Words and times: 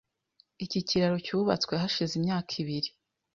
Iki 0.65 0.79
kiraro 0.87 1.17
cyubatswe 1.25 1.73
hashize 1.81 2.13
imyaka 2.19 2.51
ibiri. 2.61 2.89